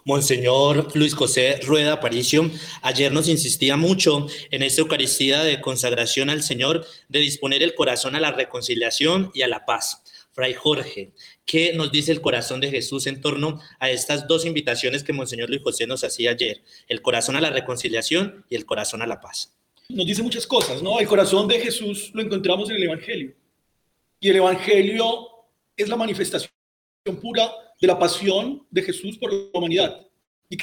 [0.08, 2.50] Monseñor Luis José Rueda Aparicio,
[2.82, 8.16] ayer nos insistía mucho en esta Eucaristía de consagración al Señor, de disponer el corazón
[8.16, 10.04] a la reconciliación y a la paz.
[10.32, 11.12] Fray Jorge,
[11.46, 15.50] ¿qué nos dice el corazón de Jesús en torno a estas dos invitaciones que Monseñor
[15.50, 16.64] Luis José nos hacía ayer?
[16.88, 19.58] El corazón a la reconciliación y el corazón a la paz.
[19.90, 21.02] Nos dice muchas cosas, ¿no?
[21.02, 23.34] El corazón de Jesús lo encontramos en el Evangelio.
[24.22, 25.28] Y el Evangelio
[25.76, 26.50] es la manifestación
[27.22, 30.08] pura de la pasión de Jesús por la humanidad.
[30.50, 30.58] Y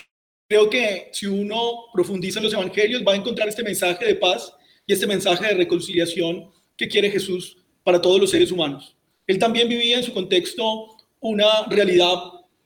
[0.49, 4.53] creo que si uno profundiza en los evangelios va a encontrar este mensaje de paz
[4.87, 8.97] y este mensaje de reconciliación que quiere Jesús para todos los seres humanos.
[9.27, 12.19] Él también vivía en su contexto una realidad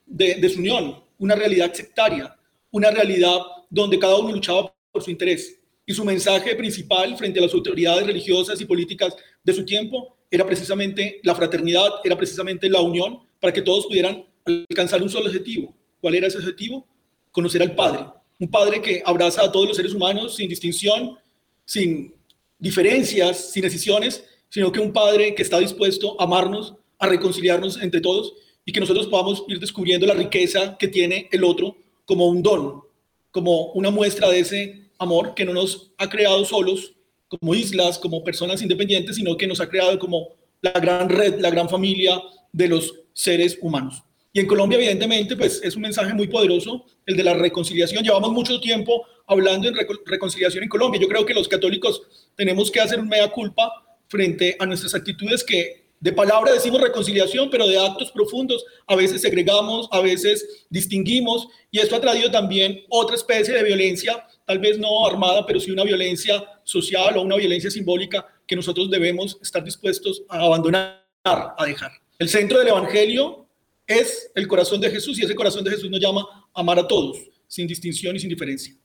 [0.07, 2.37] de desunión, una realidad sectaria,
[2.71, 3.39] una realidad
[3.71, 5.61] donde cada uno luchaba por su interés.
[5.87, 10.45] Y su mensaje principal frente a las autoridades religiosas y políticas de su tiempo era
[10.45, 15.75] precisamente la fraternidad, era precisamente la unión para que todos pudieran alcanzar un solo objetivo.
[16.01, 16.87] ¿Cuál era ese objetivo?
[17.31, 18.07] Conocer al Padre,
[18.39, 21.19] un Padre que abraza a todos los seres humanos sin distinción,
[21.65, 22.15] sin
[22.59, 28.01] diferencias, sin decisiones, sino que un Padre que está dispuesto a amarnos, a reconciliarnos entre
[28.01, 28.35] todos
[28.65, 32.83] y que nosotros podamos ir descubriendo la riqueza que tiene el otro como un don,
[33.31, 36.95] como una muestra de ese amor que no nos ha creado solos,
[37.29, 40.29] como islas, como personas independientes, sino que nos ha creado como
[40.61, 42.21] la gran red, la gran familia
[42.53, 44.03] de los seres humanos.
[44.39, 48.05] Y en Colombia, evidentemente, pues es un mensaje muy poderoso, el de la reconciliación.
[48.05, 49.75] Llevamos mucho tiempo hablando en
[50.07, 51.01] reconciliación en Colombia.
[51.01, 52.03] Yo creo que los católicos
[52.37, 57.51] tenemos que hacer un mea culpa frente a nuestras actitudes que de palabra decimos reconciliación,
[57.51, 62.83] pero de actos profundos a veces segregamos, a veces distinguimos, y esto ha traído también
[62.91, 67.35] otra especie de violencia, tal vez no armada, pero sí una violencia social o una
[67.35, 71.91] violencia simbólica que nosotros debemos estar dispuestos a abandonar, a dejar.
[72.21, 73.48] El centro del Evangelio
[73.89, 76.21] es el corazón de Jesús y ese corazón de Jesús nos llama
[76.55, 78.77] a amar a todos, sin distinción y sin diferencia.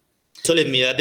[0.41, 0.97] Solemnidad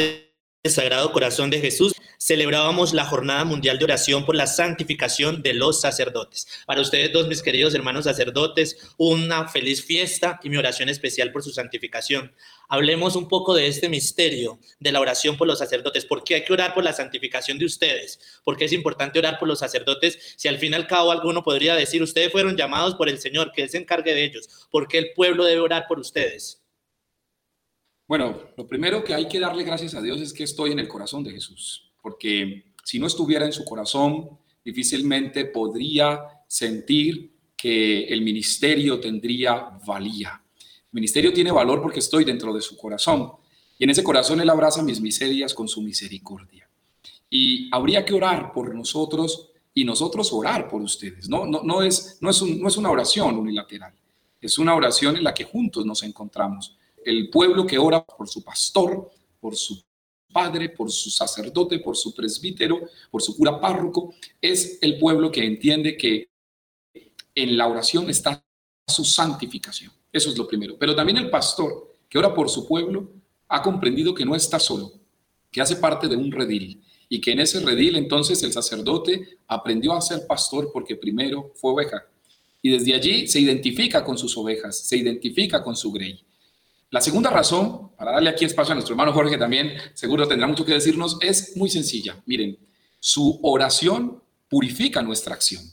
[0.63, 5.53] del Sagrado Corazón de Jesús celebrábamos la Jornada Mundial de Oración por la santificación de
[5.53, 6.47] los sacerdotes.
[6.65, 11.43] Para ustedes dos, mis queridos hermanos sacerdotes, una feliz fiesta y mi oración especial por
[11.43, 12.33] su santificación.
[12.69, 16.05] Hablemos un poco de este misterio de la oración por los sacerdotes.
[16.05, 18.21] ¿Por qué hay que orar por la santificación de ustedes?
[18.45, 20.17] ¿Por qué es importante orar por los sacerdotes?
[20.37, 23.51] Si al fin y al cabo alguno podría decir, ustedes fueron llamados por el Señor,
[23.51, 24.47] que Él se encargue de ellos.
[24.71, 26.62] ¿Por qué el pueblo debe orar por ustedes?
[28.07, 30.87] Bueno, lo primero que hay que darle gracias a Dios es que estoy en el
[30.87, 38.21] corazón de Jesús porque si no estuviera en su corazón, difícilmente podría sentir que el
[38.21, 40.43] ministerio tendría valía.
[40.59, 43.31] El ministerio tiene valor porque estoy dentro de su corazón
[43.79, 46.69] y en ese corazón Él abraza mis miserias con su misericordia.
[47.29, 51.29] Y habría que orar por nosotros y nosotros orar por ustedes.
[51.29, 53.93] No, no, no, es, no, es, no es una oración unilateral,
[54.41, 56.77] es una oración en la que juntos nos encontramos.
[57.05, 59.81] El pueblo que ora por su pastor, por su
[60.31, 65.45] padre, por su sacerdote, por su presbítero, por su cura párroco, es el pueblo que
[65.45, 66.29] entiende que
[67.35, 68.43] en la oración está
[68.87, 69.91] su santificación.
[70.11, 70.77] Eso es lo primero.
[70.77, 73.11] Pero también el pastor que ora por su pueblo
[73.47, 74.91] ha comprendido que no está solo,
[75.51, 79.93] que hace parte de un redil y que en ese redil entonces el sacerdote aprendió
[79.93, 82.07] a ser pastor porque primero fue oveja.
[82.61, 86.23] Y desde allí se identifica con sus ovejas, se identifica con su grey.
[86.93, 90.63] La segunda razón, para darle aquí espacio a nuestro hermano Jorge también, seguro tendrá mucho
[90.63, 92.21] que decirnos, es muy sencilla.
[92.27, 92.55] Miren,
[92.99, 95.63] su oración purifica nuestra acción.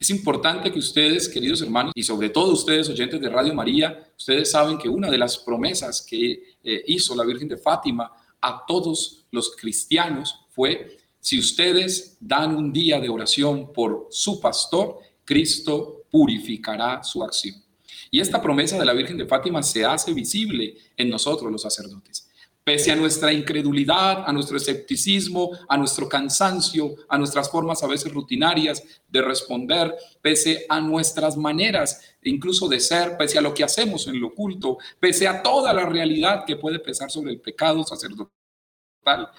[0.00, 4.50] Es importante que ustedes, queridos hermanos, y sobre todo ustedes, oyentes de Radio María, ustedes
[4.50, 9.26] saben que una de las promesas que eh, hizo la Virgen de Fátima a todos
[9.30, 17.04] los cristianos fue, si ustedes dan un día de oración por su pastor, Cristo purificará
[17.04, 17.67] su acción.
[18.10, 22.28] Y esta promesa de la Virgen de Fátima se hace visible en nosotros los sacerdotes.
[22.64, 28.12] Pese a nuestra incredulidad, a nuestro escepticismo, a nuestro cansancio, a nuestras formas a veces
[28.12, 34.06] rutinarias de responder, pese a nuestras maneras incluso de ser, pese a lo que hacemos
[34.06, 38.28] en lo oculto, pese a toda la realidad que puede pesar sobre el pecado sacerdotal,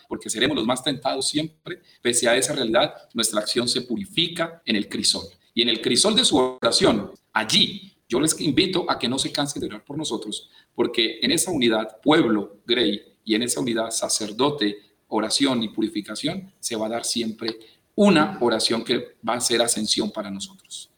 [0.07, 4.75] porque seremos los más tentados siempre, pese a esa realidad, nuestra acción se purifica en
[4.75, 5.25] el crisol.
[5.53, 9.31] Y en el crisol de su oración, allí yo les invito a que no se
[9.31, 13.91] cansen de orar por nosotros, porque en esa unidad, pueblo, grey, y en esa unidad,
[13.91, 17.55] sacerdote, oración y purificación, se va a dar siempre
[17.93, 20.89] una oración que va a ser ascensión para nosotros.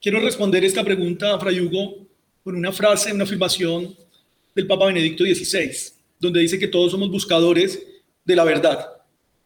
[0.00, 2.06] Quiero responder esta pregunta, Fray Hugo,
[2.42, 3.94] con una frase, una afirmación
[4.54, 5.70] del Papa Benedicto XVI,
[6.18, 7.86] donde dice que todos somos buscadores
[8.24, 8.86] de la verdad.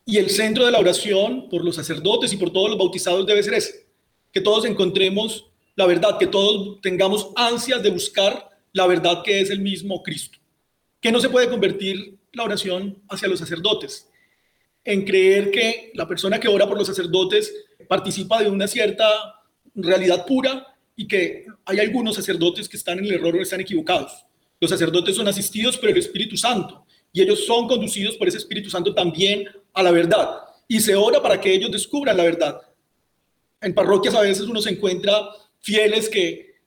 [0.07, 3.43] Y el centro de la oración por los sacerdotes y por todos los bautizados debe
[3.43, 3.87] ser ese,
[4.31, 9.51] que todos encontremos la verdad, que todos tengamos ansias de buscar la verdad que es
[9.51, 10.39] el mismo Cristo.
[11.01, 14.09] Que no se puede convertir la oración hacia los sacerdotes
[14.85, 17.53] en creer que la persona que ora por los sacerdotes
[17.89, 19.07] participa de una cierta
[19.75, 24.25] realidad pura y que hay algunos sacerdotes que están en el error o están equivocados.
[24.61, 28.71] Los sacerdotes son asistidos por el Espíritu Santo y ellos son conducidos por ese Espíritu
[28.71, 30.41] Santo también a la verdad.
[30.69, 32.61] Y se ora para que ellos descubran la verdad.
[33.61, 35.29] En parroquias a veces uno se encuentra
[35.65, 36.61] fieles que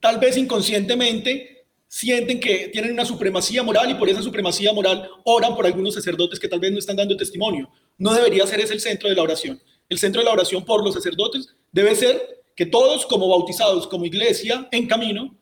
[0.00, 5.54] tal vez inconscientemente sienten que tienen una supremacía moral y por esa supremacía moral oran
[5.54, 7.70] por algunos sacerdotes que tal vez no están dando testimonio.
[7.98, 9.60] No debería ser ese el centro de la oración.
[9.88, 14.06] El centro de la oración por los sacerdotes debe ser que todos como bautizados, como
[14.06, 15.36] iglesia en camino,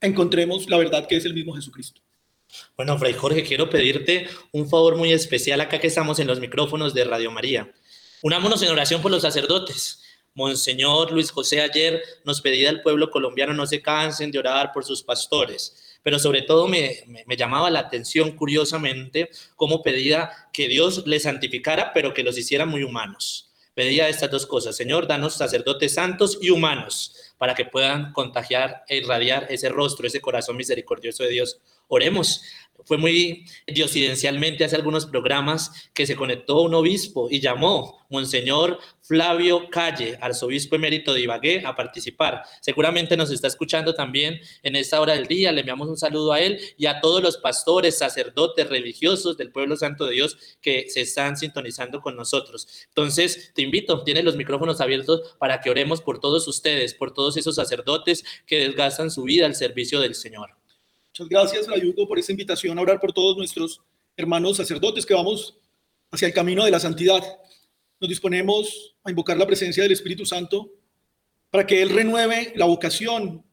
[0.00, 2.00] encontremos la verdad que es el mismo Jesucristo.
[2.74, 6.94] Bueno, Fray Jorge, quiero pedirte un favor muy especial acá que estamos en los micrófonos
[6.94, 7.70] de Radio María.
[8.22, 9.97] Unámonos en oración por los sacerdotes.
[10.38, 14.84] Monseñor Luis José ayer nos pedía al pueblo colombiano no se cansen de orar por
[14.84, 15.98] sus pastores.
[16.04, 21.92] pero sobre todo me, me, llamaba la atención curiosamente cómo pedía que Dios les santificara,
[21.92, 23.50] pero que los hiciera muy humanos.
[23.74, 28.98] Pedía estas dos cosas, Señor, danos sacerdotes santos y humanos para que puedan contagiar e
[28.98, 31.60] irradiar ese rostro, ese corazón misericordioso de Dios.
[31.88, 32.42] Oremos
[32.84, 39.68] fue muy diosidencialmente hace algunos programas que se conectó un obispo y llamó Monseñor Flavio
[39.70, 42.42] Calle, arzobispo emérito de Ibagué, a participar.
[42.60, 45.52] Seguramente nos está escuchando también en esta hora del día.
[45.52, 49.76] Le enviamos un saludo a él y a todos los pastores, sacerdotes, religiosos del pueblo
[49.76, 52.68] santo de Dios que se están sintonizando con nosotros.
[52.88, 57.36] Entonces, te invito, tienes los micrófonos abiertos para que oremos por todos ustedes, por todos
[57.36, 60.57] esos sacerdotes que desgastan su vida al servicio del Señor.
[61.18, 63.80] Muchas gracias, Hugo, por esta invitación a orar por todos nuestros
[64.16, 65.58] hermanos sacerdotes que vamos
[66.12, 67.20] hacia el camino de la santidad.
[67.98, 70.70] Nos disponemos a invocar la presencia del Espíritu Santo
[71.50, 73.44] para que Él renueve la vocación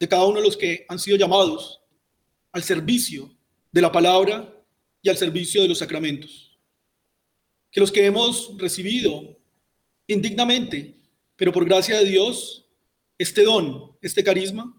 [0.00, 1.80] de cada uno de los que han sido llamados
[2.50, 3.30] al servicio
[3.70, 4.52] de la palabra
[5.00, 6.58] y al servicio de los sacramentos.
[7.70, 9.38] Que los que hemos recibido
[10.08, 10.96] indignamente,
[11.36, 12.66] pero por gracia de Dios,
[13.18, 14.74] este don, este carisma,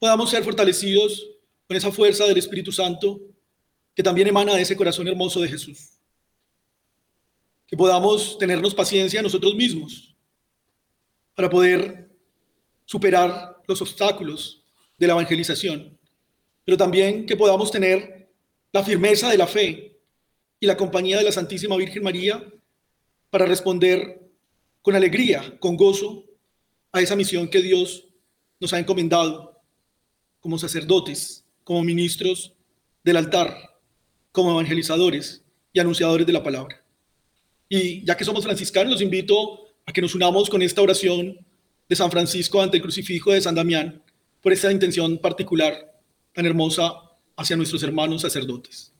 [0.00, 1.34] podamos ser fortalecidos
[1.66, 3.20] con esa fuerza del Espíritu Santo
[3.94, 5.98] que también emana de ese corazón hermoso de Jesús.
[7.66, 10.14] Que podamos tenernos paciencia nosotros mismos
[11.34, 12.10] para poder
[12.84, 14.62] superar los obstáculos
[14.98, 15.98] de la evangelización,
[16.64, 18.30] pero también que podamos tener
[18.72, 19.98] la firmeza de la fe
[20.60, 22.44] y la compañía de la Santísima Virgen María
[23.30, 24.22] para responder
[24.82, 26.24] con alegría, con gozo
[26.92, 28.04] a esa misión que Dios
[28.60, 29.60] nos ha encomendado
[30.40, 32.52] como sacerdotes como ministros
[33.02, 33.52] del altar,
[34.30, 35.42] como evangelizadores
[35.72, 36.80] y anunciadores de la palabra.
[37.68, 41.36] Y ya que somos franciscanos, los invito a que nos unamos con esta oración
[41.88, 44.00] de San Francisco ante el crucifijo de San Damián
[44.40, 45.92] por esta intención particular
[46.32, 47.00] tan hermosa
[47.36, 48.92] hacia nuestros hermanos sacerdotes.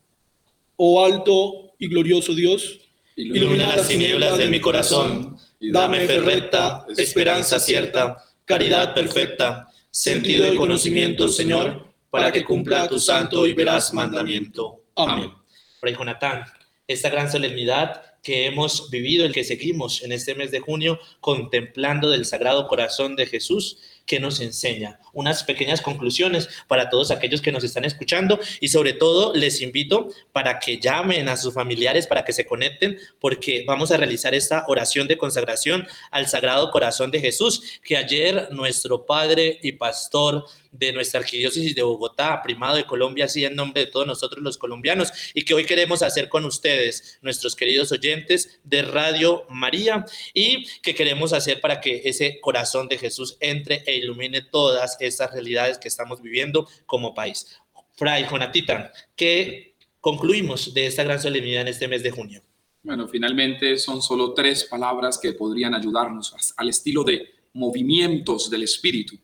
[0.75, 2.81] Oh alto y glorioso Dios,
[3.15, 10.57] ilumina las tinieblas de mi corazón, dame fe recta, esperanza cierta, caridad perfecta, sentido y
[10.57, 14.83] conocimiento, Señor, para que cumpla tu santo y veraz mandamiento.
[14.95, 15.33] Amén.
[15.81, 16.45] Fray Jonatán,
[16.87, 22.11] esta gran solemnidad que hemos vivido, el que seguimos en este mes de junio, contemplando
[22.11, 24.99] del Sagrado Corazón de Jesús, que nos enseña.
[25.13, 30.09] Unas pequeñas conclusiones para todos aquellos que nos están escuchando y sobre todo les invito
[30.33, 34.65] para que llamen a sus familiares, para que se conecten, porque vamos a realizar esta
[34.67, 40.47] oración de consagración al Sagrado Corazón de Jesús, que ayer nuestro Padre y Pastor
[40.79, 44.59] de nuestra arquidiócesis de Bogotá, primado de Colombia, así en nombre de todos nosotros los
[44.59, 50.05] colombianos, y que hoy queremos hacer con ustedes, nuestros queridos oyentes de Radio María,
[50.35, 55.33] y que queremos hacer para que ese corazón de Jesús entre e ilumine todas estas
[55.33, 57.59] realidades que estamos viviendo como país.
[57.97, 62.43] Fray Jonatita, ¿qué concluimos de esta gran solemnidad en este mes de junio?
[62.83, 69.19] Bueno, finalmente son solo tres palabras que podrían ayudarnos al estilo de movimientos del espíritu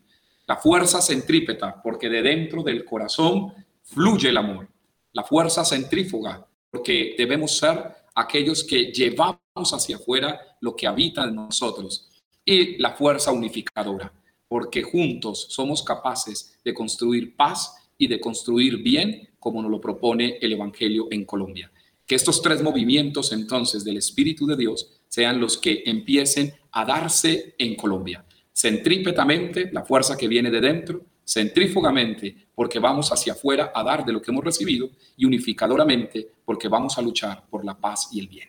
[0.47, 4.69] la fuerza centrípeta, porque de dentro del corazón fluye el amor.
[5.13, 7.79] La fuerza centrífuga, porque debemos ser
[8.15, 9.39] aquellos que llevamos
[9.73, 12.09] hacia afuera lo que habita en nosotros.
[12.45, 14.13] Y la fuerza unificadora,
[14.49, 20.39] porque juntos somos capaces de construir paz y de construir bien, como nos lo propone
[20.41, 21.71] el Evangelio en Colombia.
[22.05, 27.55] Que estos tres movimientos entonces del Espíritu de Dios sean los que empiecen a darse
[27.59, 28.25] en Colombia
[28.55, 34.13] centrípetamente, la fuerza que viene de dentro, centrífugamente, porque vamos hacia afuera a dar de
[34.13, 38.29] lo que hemos recibido, y unificadoramente, porque vamos a luchar por la paz y el
[38.29, 38.49] bien.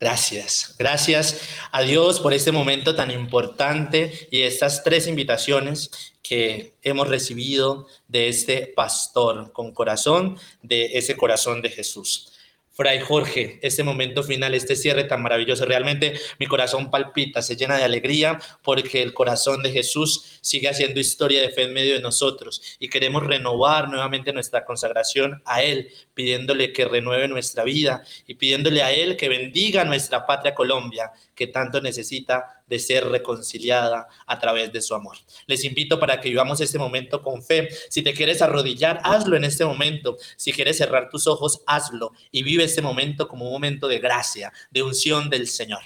[0.00, 1.40] Gracias, gracias
[1.72, 8.28] a Dios por este momento tan importante y estas tres invitaciones que hemos recibido de
[8.28, 12.37] este pastor con corazón, de ese corazón de Jesús.
[12.78, 17.76] Fray Jorge, este momento final, este cierre tan maravilloso, realmente mi corazón palpita, se llena
[17.76, 22.00] de alegría porque el corazón de Jesús sigue haciendo historia de fe en medio de
[22.00, 28.34] nosotros y queremos renovar nuevamente nuestra consagración a Él, pidiéndole que renueve nuestra vida y
[28.34, 34.38] pidiéndole a Él que bendiga nuestra patria Colombia, que tanto necesita de ser reconciliada a
[34.40, 35.16] través de su amor.
[35.46, 37.68] Les invito para que vivamos este momento con fe.
[37.88, 40.16] Si te quieres arrodillar, hazlo en este momento.
[40.36, 44.52] Si quieres cerrar tus ojos, hazlo y vive este momento como un momento de gracia,
[44.72, 45.82] de unción del Señor.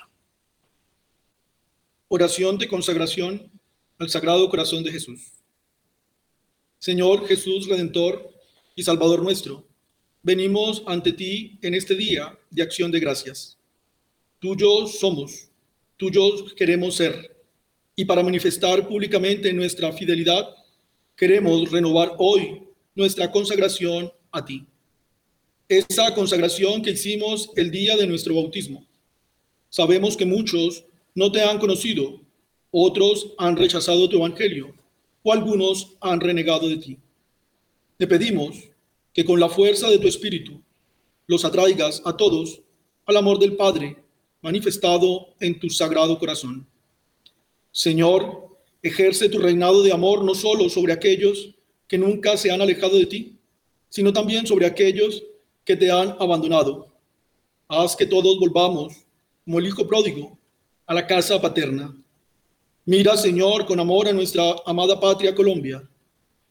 [2.09, 3.53] Oración de consagración
[3.99, 5.21] al Sagrado Corazón de Jesús.
[6.79, 8.33] Señor Jesús Redentor
[8.75, 9.67] y Salvador nuestro,
[10.23, 13.59] venimos ante ti en este día de acción de gracias.
[14.39, 15.49] Tuyos somos
[16.03, 17.31] tuyos queremos ser.
[17.95, 20.49] Y para manifestar públicamente nuestra fidelidad,
[21.15, 22.65] queremos renovar hoy
[22.97, 24.67] nuestra consagración a ti.
[25.69, 28.85] Esa consagración que hicimos el día de nuestro bautismo.
[29.69, 32.21] Sabemos que muchos no te han conocido,
[32.73, 34.75] otros han rechazado tu evangelio
[35.23, 36.99] o algunos han renegado de ti.
[37.97, 38.57] Te pedimos
[39.13, 40.63] que con la fuerza de tu espíritu
[41.27, 42.61] los atraigas a todos
[43.07, 43.97] al amor del Padre
[44.41, 46.67] manifestado en tu sagrado corazón.
[47.71, 48.49] Señor,
[48.83, 51.55] ejerce tu reinado de amor no solo sobre aquellos
[51.87, 53.39] que nunca se han alejado de ti,
[53.89, 55.23] sino también sobre aquellos
[55.65, 56.93] que te han abandonado.
[57.69, 58.95] Haz que todos volvamos,
[59.45, 60.39] como el Hijo pródigo,
[60.87, 61.97] a la casa paterna.
[62.85, 65.89] Mira, Señor, con amor a nuestra amada patria Colombia.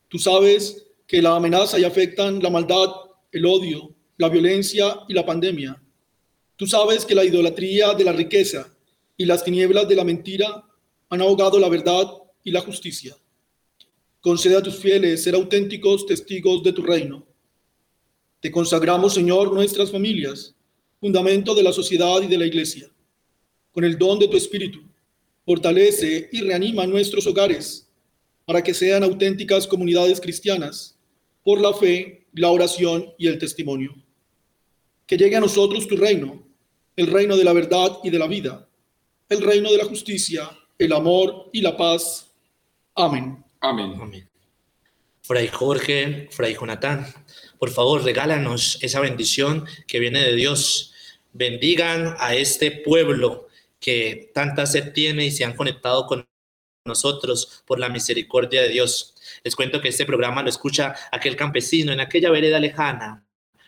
[0.08, 2.88] Tú sabes que la amenaza y afectan la maldad,
[3.34, 5.78] el odio, la violencia y la pandemia.
[6.56, 8.74] Tú sabes que la idolatría de la riqueza
[9.18, 10.64] y las tinieblas de la mentira
[11.10, 12.08] han ahogado la verdad
[12.46, 13.14] y la justicia.
[14.22, 17.28] Concede a tus fieles ser auténticos testigos de tu reino.
[18.40, 20.56] Te consagramos, Señor, nuestras familias,
[21.02, 22.90] fundamento de la sociedad y de la iglesia.
[23.74, 24.80] Con el don de tu Espíritu,
[25.46, 27.86] fortalece y reanima nuestros hogares
[28.46, 30.98] para que sean auténticas comunidades cristianas
[31.44, 33.96] por la fe, la oración y el testimonio.
[35.06, 36.44] Que llegue a nosotros tu reino,
[36.96, 38.68] el reino de la verdad y de la vida,
[39.30, 42.32] el reino de la justicia, el amor y la paz.
[42.96, 43.44] Amén.
[43.60, 43.94] Amén.
[44.00, 44.30] Amén.
[45.22, 47.06] Fray Jorge, Fray Jonatán,
[47.58, 50.94] por favor, regálanos esa bendición que viene de Dios.
[51.32, 53.48] Bendigan a este pueblo
[53.80, 56.28] que tanta sed tiene y se han conectado con
[56.86, 59.14] nosotros por la misericordia de Dios.
[59.44, 63.26] Les cuento que este programa lo escucha aquel campesino en aquella vereda lejana,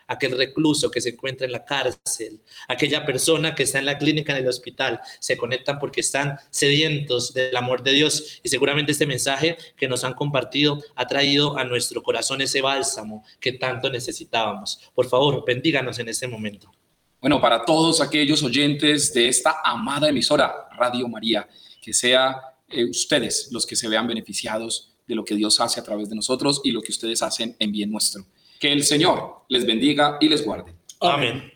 [0.08, 4.34] aquel recluso que se encuentra en la cárcel, aquella persona que está en la clínica,
[4.34, 9.08] en el hospital, se conectan porque están sedientos del amor de Dios y seguramente este
[9.08, 14.80] mensaje que nos han compartido ha traído a nuestro corazón ese bálsamo que tanto necesitábamos.
[14.94, 16.72] Por favor, bendíganos en este momento.
[17.20, 21.48] Bueno, para todos aquellos oyentes de esta amada emisora, Radio María,
[21.82, 22.36] que sea
[22.68, 26.16] eh, ustedes los que se vean beneficiados de lo que Dios hace a través de
[26.16, 28.26] nosotros y lo que ustedes hacen en bien nuestro.
[28.60, 30.74] Que el Señor les bendiga y les guarde.
[31.00, 31.52] Amén.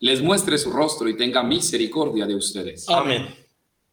[0.00, 2.88] Les muestre su rostro y tenga misericordia de ustedes.
[2.88, 3.26] Amén.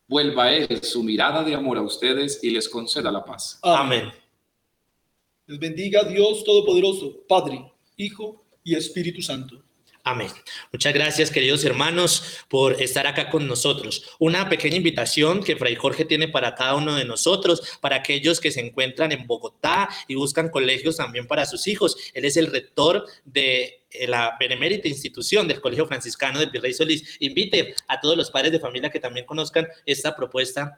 [0.07, 3.59] Vuelva Él su mirada de amor a ustedes y les conceda la paz.
[3.61, 4.11] Amén.
[5.47, 9.63] Les bendiga Dios Todopoderoso, Padre, Hijo y Espíritu Santo.
[10.03, 10.29] Amén.
[10.71, 14.09] Muchas gracias, queridos hermanos, por estar acá con nosotros.
[14.17, 18.49] Una pequeña invitación que Fray Jorge tiene para cada uno de nosotros, para aquellos que
[18.49, 21.97] se encuentran en Bogotá y buscan colegios también para sus hijos.
[22.15, 27.17] Él es el rector de eh, la benemérita institución del Colegio Franciscano del Virrey Solís.
[27.19, 30.75] Invite a todos los padres de familia que también conozcan esta propuesta.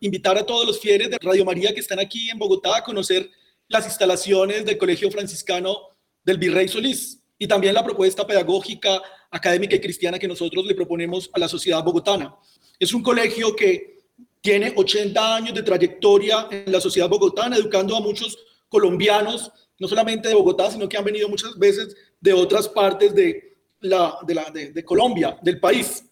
[0.00, 3.30] Invitar a todos los fieles de Radio María que están aquí en Bogotá a conocer
[3.68, 5.90] las instalaciones del Colegio Franciscano
[6.24, 11.28] del Virrey Solís y también la propuesta pedagógica, académica y cristiana que nosotros le proponemos
[11.32, 12.36] a la sociedad bogotana.
[12.78, 13.98] Es un colegio que
[14.40, 18.38] tiene 80 años de trayectoria en la sociedad bogotana, educando a muchos
[18.68, 23.56] colombianos, no solamente de Bogotá, sino que han venido muchas veces de otras partes de,
[23.80, 26.04] la, de, la, de, de Colombia, del país.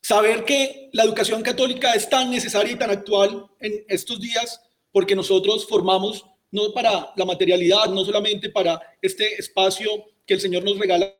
[0.00, 4.58] Saber que la educación católica es tan necesaria y tan actual en estos días,
[4.90, 10.64] porque nosotros formamos no para la materialidad, no solamente para este espacio que el Señor
[10.64, 11.14] nos regala,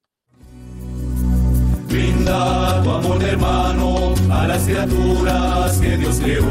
[2.26, 6.46] Tu amor hermano a las criaturas que Dios creó.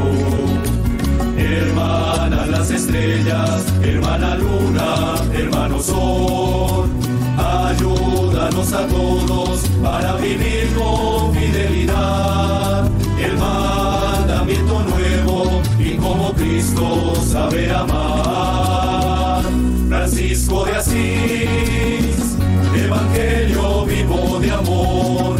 [1.37, 6.89] Hermanas las estrellas, hermana luna, hermano sol.
[7.37, 12.89] Ayúdanos a todos para vivir con fidelidad.
[13.19, 19.43] El mandamiento nuevo y como Cristo saber amar.
[19.87, 22.37] Francisco de Asís,
[22.75, 25.35] Evangelio vivo de amor,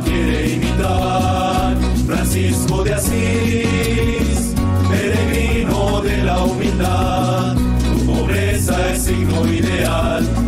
[0.00, 1.76] quiere imitar.
[2.06, 4.54] Francisco de Asís,
[4.90, 10.39] peregrino de la humildad, tu pobreza es signo ideal.